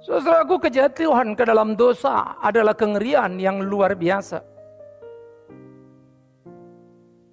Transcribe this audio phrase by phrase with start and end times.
[0.00, 4.40] Saudaraku kejatuhan ke dalam dosa adalah kengerian yang luar biasa.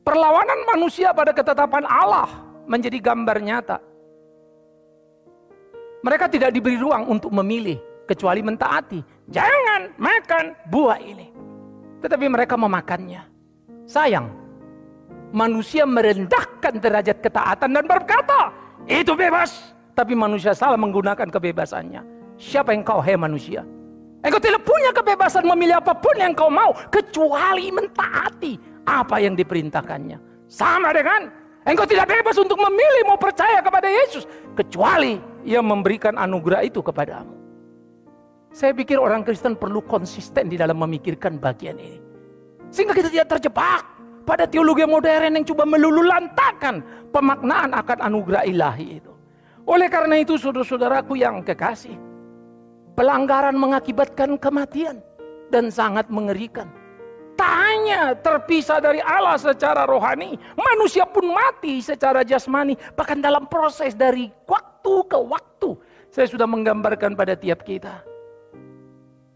[0.04, 2.28] Perlawanan manusia pada ketetapan Allah
[2.68, 3.78] menjadi gambar nyata.
[6.04, 9.00] Mereka tidak diberi ruang untuk memilih kecuali mentaati.
[9.32, 11.28] Jangan makan buah ini.
[12.04, 13.24] Tetapi mereka memakannya.
[13.88, 14.28] Sayang,
[15.32, 18.52] manusia merendahkan derajat ketaatan dan berkata,
[18.88, 19.76] itu bebas.
[19.96, 22.17] Tapi manusia salah menggunakan kebebasannya.
[22.38, 23.66] Siapa yang kau, hei manusia?
[24.22, 26.74] Engkau tidak punya kebebasan memilih apa pun yang kau mau.
[26.90, 30.46] Kecuali mentaati apa yang diperintahkannya.
[30.50, 31.28] Sama dengan
[31.66, 34.30] engkau tidak bebas untuk memilih mau percaya kepada Yesus.
[34.54, 37.34] Kecuali ia memberikan anugerah itu kepadamu.
[38.54, 42.00] Saya pikir orang Kristen perlu konsisten di dalam memikirkan bagian ini.
[42.74, 43.86] Sehingga kita tidak terjebak
[44.28, 46.84] pada teologi modern yang coba melululantakan
[47.16, 49.14] pemaknaan akan anugerah ilahi itu.
[49.68, 51.96] Oleh karena itu saudara-saudaraku yang kekasih,
[52.98, 54.98] pelanggaran mengakibatkan kematian
[55.54, 56.66] dan sangat mengerikan.
[57.38, 63.94] Tak hanya terpisah dari Allah secara rohani, manusia pun mati secara jasmani, bahkan dalam proses
[63.94, 65.78] dari waktu ke waktu.
[66.10, 68.02] Saya sudah menggambarkan pada tiap kita.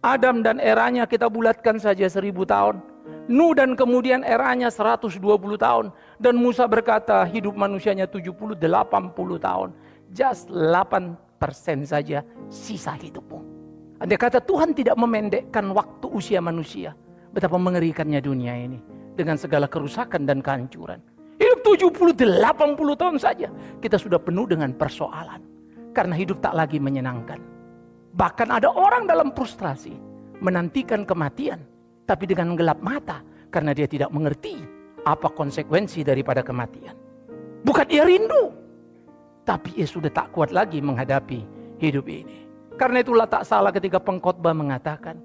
[0.02, 2.82] Adam dan eranya kita bulatkan saja seribu tahun.
[3.30, 5.22] Nu dan kemudian eranya 120
[5.62, 5.94] tahun.
[6.18, 8.58] Dan Musa berkata hidup manusianya 70-80
[9.38, 9.70] tahun
[10.12, 11.31] just 8%
[11.82, 12.22] saja
[12.54, 13.42] sisa hidupmu.
[14.02, 16.94] Anda kata Tuhan tidak memendekkan waktu usia manusia.
[17.34, 18.82] Betapa mengerikannya dunia ini.
[19.18, 21.02] Dengan segala kerusakan dan kehancuran.
[21.38, 23.50] Hidup 70-80 tahun saja.
[23.78, 25.42] Kita sudah penuh dengan persoalan.
[25.94, 27.38] Karena hidup tak lagi menyenangkan.
[28.18, 29.94] Bahkan ada orang dalam frustrasi.
[30.42, 31.62] Menantikan kematian.
[32.10, 33.22] Tapi dengan gelap mata.
[33.54, 36.94] Karena dia tidak mengerti apa konsekuensi daripada kematian.
[37.62, 38.54] Bukan ia rindu,
[39.44, 41.44] tapi ia sudah tak kuat lagi menghadapi
[41.82, 42.48] hidup ini.
[42.78, 45.18] Karena itulah tak salah ketika pengkhotbah mengatakan,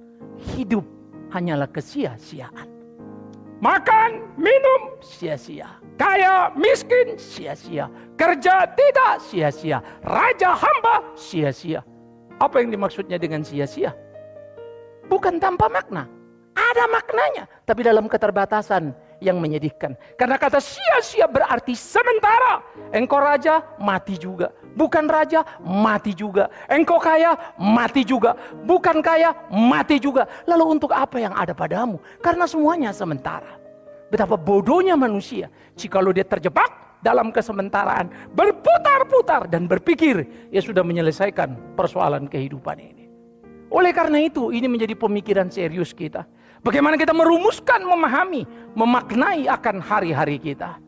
[0.56, 0.84] hidup
[1.32, 2.68] hanyalah kesia-siaan.
[3.56, 5.80] Makan, minum, sia-sia.
[5.96, 7.88] Kaya, miskin, sia-sia.
[8.20, 9.80] Kerja tidak sia-sia.
[10.04, 11.80] Raja, hamba, sia-sia.
[12.36, 13.96] Apa yang dimaksudnya dengan sia-sia?
[15.08, 16.04] Bukan tanpa makna.
[16.52, 17.48] Ada maknanya.
[17.64, 19.96] Tapi dalam keterbatasan yang menyedihkan.
[20.14, 22.60] Karena kata sia-sia berarti sementara.
[22.92, 24.52] Engkau raja, mati juga.
[24.76, 26.52] Bukan raja, mati juga.
[26.68, 28.36] Engkau kaya, mati juga.
[28.64, 30.28] Bukan kaya, mati juga.
[30.44, 32.00] Lalu untuk apa yang ada padamu?
[32.20, 33.56] Karena semuanya sementara.
[34.06, 42.30] Betapa bodohnya manusia jika dia terjebak dalam kesementaraan, berputar-putar dan berpikir ia sudah menyelesaikan persoalan
[42.30, 43.04] kehidupan ini.
[43.66, 46.22] Oleh karena itu, ini menjadi pemikiran serius kita.
[46.66, 48.42] Bagaimana kita merumuskan, memahami,
[48.74, 50.82] memaknai akan hari-hari kita.